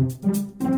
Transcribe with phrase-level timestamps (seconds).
[0.00, 0.69] Música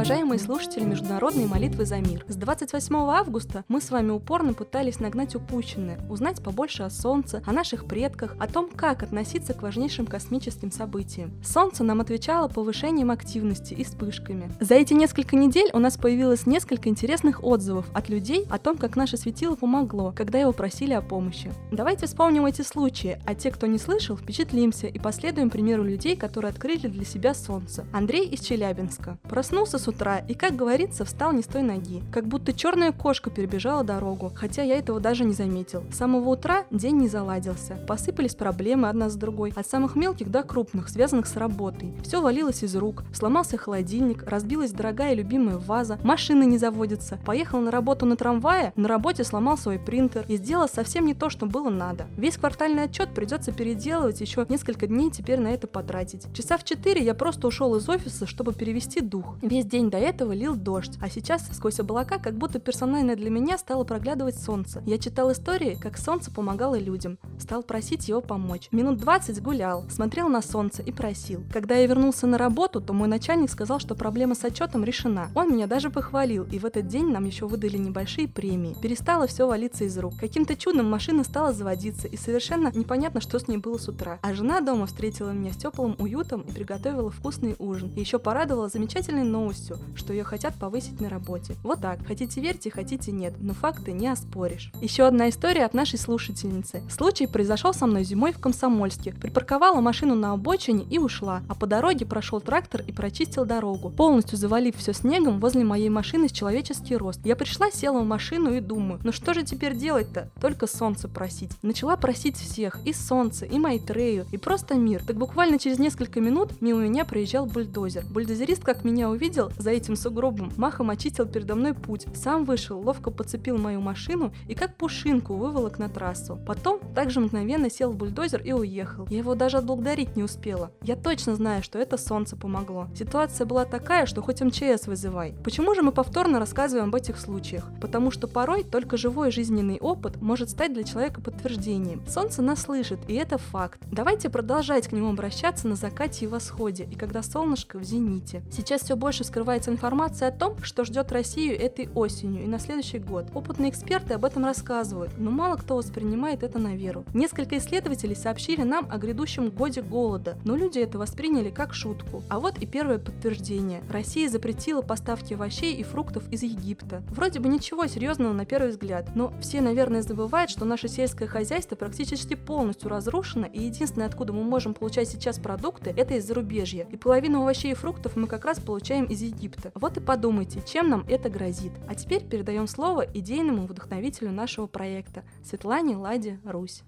[0.00, 2.24] уважаемые слушатели Международной молитвы за мир.
[2.26, 7.52] С 28 августа мы с вами упорно пытались нагнать упущенное, узнать побольше о Солнце, о
[7.52, 11.32] наших предках, о том, как относиться к важнейшим космическим событиям.
[11.44, 14.50] Солнце нам отвечало повышением активности и вспышками.
[14.58, 18.96] За эти несколько недель у нас появилось несколько интересных отзывов от людей о том, как
[18.96, 21.52] наше светило помогло, когда его просили о помощи.
[21.70, 26.48] Давайте вспомним эти случаи, а те, кто не слышал, впечатлимся и последуем примеру людей, которые
[26.48, 27.84] открыли для себя Солнце.
[27.92, 29.18] Андрей из Челябинска.
[29.24, 32.02] Проснулся с утра и, как говорится, встал не с той ноги.
[32.10, 35.84] Как будто черная кошка перебежала дорогу, хотя я этого даже не заметил.
[35.92, 37.78] С самого утра день не заладился.
[37.86, 41.92] Посыпались проблемы одна с другой, от самых мелких до крупных, связанных с работой.
[42.02, 43.04] Все валилось из рук.
[43.12, 47.18] Сломался холодильник, разбилась дорогая любимая ваза, машины не заводятся.
[47.24, 51.30] Поехал на работу на трамвае, на работе сломал свой принтер и сделал совсем не то,
[51.30, 52.06] что было надо.
[52.16, 56.26] Весь квартальный отчет придется переделывать, еще несколько дней теперь на это потратить.
[56.34, 59.36] Часа в 4 я просто ушел из офиса, чтобы перевести дух.
[59.42, 63.56] Весь день до этого лил дождь, а сейчас сквозь облака как будто персонально для меня
[63.56, 64.82] стало проглядывать солнце.
[64.84, 67.18] Я читал истории, как солнце помогало людям.
[67.38, 68.68] Стал просить его помочь.
[68.70, 71.42] Минут 20 гулял, смотрел на солнце и просил.
[71.52, 75.30] Когда я вернулся на работу, то мой начальник сказал, что проблема с отчетом решена.
[75.34, 78.76] Он меня даже похвалил, и в этот день нам еще выдали небольшие премии.
[78.82, 80.14] Перестало все валиться из рук.
[80.18, 84.18] Каким-то чудом машина стала заводиться, и совершенно непонятно, что с ней было с утра.
[84.22, 87.90] А жена дома встретила меня с теплым уютом и приготовила вкусный ужин.
[87.96, 91.56] И еще порадовала замечательно замечательной новостью, что ее хотят повысить на работе.
[91.62, 94.72] Вот так, хотите верьте, хотите нет, но факты не оспоришь.
[94.80, 96.82] Еще одна история от нашей слушательницы.
[96.90, 99.12] Случай произошел со мной зимой в Комсомольске.
[99.12, 104.38] Припарковала машину на обочине и ушла, а по дороге прошел трактор и прочистил дорогу, полностью
[104.38, 107.20] завалив все снегом возле моей машины с человеческий рост.
[107.24, 110.30] Я пришла, села в машину и думаю, ну что же теперь делать-то?
[110.40, 111.50] Только солнце просить.
[111.62, 115.02] Начала просить всех, и солнце, и Майтрею, и просто мир.
[115.04, 118.04] Так буквально через несколько минут мимо меня проезжал бульдозер.
[118.06, 122.06] Бульдозерист, как меня увидел за этим сугробом, махом очистил передо мной путь.
[122.14, 126.38] Сам вышел, ловко подцепил мою машину и как пушинку выволок на трассу.
[126.46, 129.06] Потом также мгновенно сел в бульдозер и уехал.
[129.10, 130.70] Я его даже отблагодарить не успела.
[130.82, 132.88] Я точно знаю, что это солнце помогло.
[132.94, 135.34] Ситуация была такая, что хоть МЧС вызывай.
[135.44, 137.64] Почему же мы повторно рассказываем об этих случаях?
[137.80, 142.02] Потому что порой только живой жизненный опыт может стать для человека подтверждением.
[142.06, 143.80] Солнце нас слышит, и это факт.
[143.90, 148.42] Давайте продолжать к нему обращаться на закате и восходе, и когда солнышко в зените.
[148.50, 153.00] Сейчас все больше скрывается информация о том, что ждет Россию этой осенью и на следующий
[153.00, 153.26] год.
[153.34, 157.04] Опытные эксперты об этом рассказывают, но мало кто воспринимает это на веру.
[157.14, 162.22] Несколько исследователей сообщили нам о грядущем годе голода, но люди это восприняли как шутку.
[162.28, 163.82] А вот и первое подтверждение.
[163.90, 167.02] Россия запретила поставки овощей и фруктов из Египта.
[167.10, 171.74] Вроде бы ничего серьезного на первый взгляд, но все, наверное, забывают, что наше сельское хозяйство
[171.74, 176.86] практически полностью разрушено, и единственное, откуда мы можем получать сейчас продукты, это из зарубежья.
[176.92, 179.39] И половину овощей и фруктов мы как раз получаем из Египта.
[179.74, 181.72] Вот и подумайте, чем нам это грозит.
[181.88, 186.82] А теперь передаем слово идейному вдохновителю нашего проекта Светлане Ладе Русь.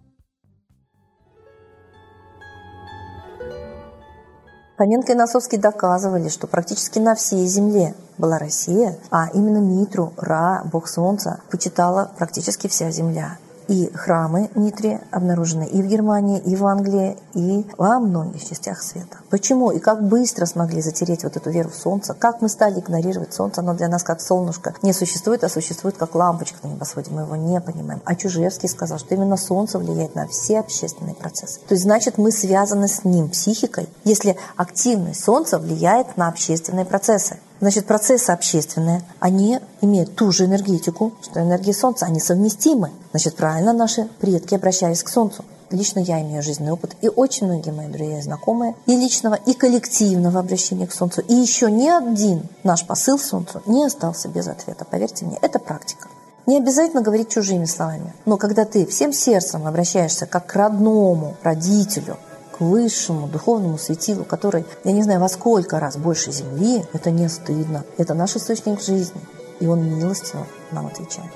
[4.76, 10.62] Фоменко и Носовский доказывали, что практически на всей земле была Россия, а именно Митру, Ра,
[10.64, 13.38] бог солнца, почитала практически вся земля.
[13.68, 19.18] И храмы Митри обнаружены и в Германии, и в Англии, и во многих частях света.
[19.30, 22.14] Почему и как быстро смогли затереть вот эту веру в солнце?
[22.14, 23.60] Как мы стали игнорировать солнце?
[23.60, 27.10] Оно для нас как солнышко не существует, а существует как лампочка на небосводе.
[27.10, 28.02] Мы его не понимаем.
[28.04, 31.60] А Чужевский сказал, что именно солнце влияет на все общественные процессы.
[31.68, 37.38] То есть, значит, мы связаны с ним психикой, если активность солнца влияет на общественные процессы.
[37.62, 42.90] Значит, процессы общественные, они имеют ту же энергетику, что энергия Солнца, они совместимы.
[43.12, 45.44] Значит, правильно наши предки обращались к Солнцу.
[45.70, 49.54] Лично я имею жизненный опыт, и очень многие мои друзья и знакомые, и личного, и
[49.54, 51.20] коллективного обращения к Солнцу.
[51.20, 54.84] И еще ни один наш посыл Солнцу не остался без ответа.
[54.84, 56.08] Поверьте мне, это практика.
[56.46, 62.16] Не обязательно говорить чужими словами, но когда ты всем сердцем обращаешься как к родному родителю,
[62.52, 67.28] к высшему духовному светилу, который, я не знаю, во сколько раз больше Земли, это не
[67.28, 67.84] стыдно.
[67.98, 69.20] Это наш источник жизни.
[69.60, 71.30] И он милостиво нам отвечает.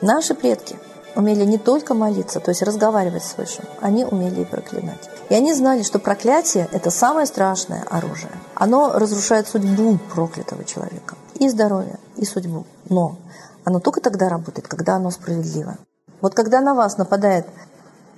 [0.00, 0.76] Наши предки
[1.16, 5.08] умели не только молиться, то есть разговаривать с Высшим, они умели и проклинать.
[5.28, 8.32] И они знали, что проклятие– это самое страшное оружие.
[8.54, 11.16] Оно разрушает судьбу проклятого человека.
[11.34, 12.66] И здоровье, и судьбу.
[12.88, 13.16] Но
[13.64, 15.78] оно только тогда работает, когда оно справедливо.
[16.20, 17.46] Вот когда на вас нападает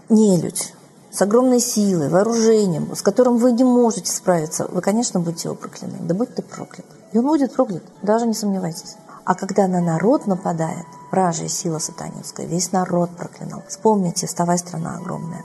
[0.09, 0.75] нелюдь,
[1.11, 5.99] с огромной силой, вооружением, с которым вы не можете справиться, вы, конечно, будете его прокляны.
[6.01, 6.87] Да будь ты проклят.
[7.13, 8.97] и он будет проклят, даже не сомневайтесь.
[9.25, 13.63] А когда на народ нападает, вражья сила сатанинская, весь народ проклинал.
[13.67, 15.43] Вспомните, вставай, страна огромная.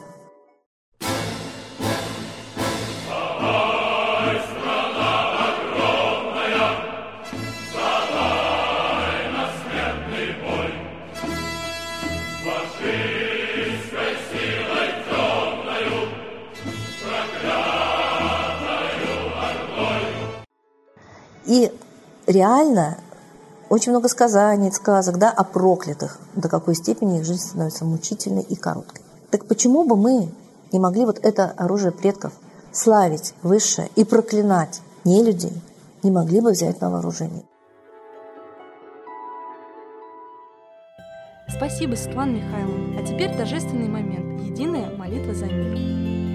[21.52, 21.70] И
[22.28, 22.98] реально
[23.68, 28.56] очень много сказаний, сказок да, о проклятых, до какой степени их жизнь становится мучительной и
[28.56, 29.02] короткой.
[29.32, 30.30] Так почему бы мы
[30.72, 32.32] не могли вот это оружие предков
[32.72, 35.62] славить высшее и проклинать не людей,
[36.04, 37.44] не могли бы взять на вооружение?
[41.50, 42.98] Спасибо, Светлана Михайловна.
[42.98, 44.42] А теперь торжественный момент.
[44.42, 46.31] Единая молитва за мир.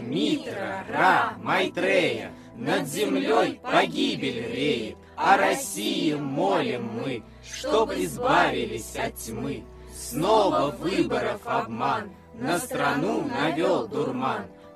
[0.00, 9.64] Митра, Ра, Майтрея, Над землей погибель реет, О России молим мы, Чтоб избавились от тьмы.
[9.94, 14.46] Снова выборов обман, На страну навел дурман.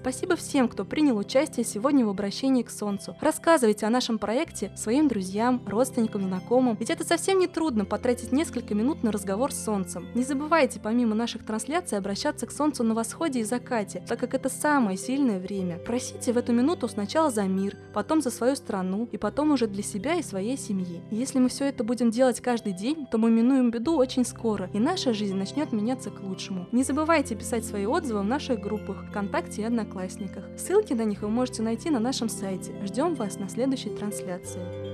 [0.00, 3.14] Спасибо всем, кто принял участие сегодня в обращении к Солнцу.
[3.20, 8.74] Рассказывайте о нашем проекте своим друзьям, родственникам, знакомым, ведь это совсем не трудно потратить несколько
[8.74, 10.06] минут на разговор с Солнцем.
[10.14, 14.48] Не забывайте помимо наших трансляций обращаться к Солнцу на восходе и закате, так как это
[14.48, 15.76] самое сильное время.
[15.76, 19.82] Просите в эту минуту сначала за мир, потом за свою страну и потом уже для
[19.82, 21.02] себя и своей семьи.
[21.10, 24.78] Если мы все это будем делать каждый день, то мы минуем беду очень скоро, и
[24.78, 26.66] наша жизнь начнет меняться к лучшему.
[26.72, 30.44] Не забывайте писать свои отзывы в наших группах ВКонтакте и Одноклассниках.
[30.56, 32.72] Ссылки на них вы можете найти на нашем сайте.
[32.84, 34.89] Ждем вас на следующей трансляции.